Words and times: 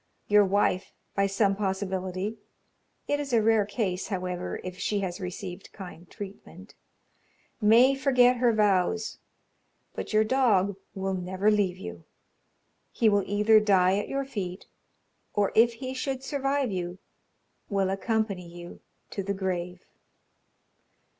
Your 0.27 0.43
wife, 0.45 0.93
by 1.13 1.27
some 1.27 1.55
possibility 1.55 2.39
(it 3.07 3.19
is 3.19 3.33
a 3.33 3.41
rare 3.43 3.67
case, 3.67 4.07
however, 4.07 4.59
if 4.63 4.79
she 4.79 5.01
has 5.01 5.19
received 5.19 5.71
kind 5.73 6.09
treatment) 6.09 6.73
may 7.61 7.93
forget 7.93 8.37
her 8.37 8.51
vows, 8.51 9.19
but 9.93 10.11
your 10.11 10.23
dog 10.23 10.75
will 10.95 11.13
never 11.13 11.51
leave 11.51 11.77
you 11.77 12.03
he 12.91 13.09
will 13.09 13.23
either 13.27 13.59
die 13.59 13.99
at 13.99 14.09
your 14.09 14.25
feet, 14.25 14.65
or 15.35 15.51
if 15.53 15.73
he 15.73 15.93
should 15.93 16.23
survive 16.23 16.71
you, 16.71 16.97
will 17.69 17.91
accompany 17.91 18.47
you 18.49 18.79
to 19.11 19.21
the 19.21 19.35
grave. 19.35 19.85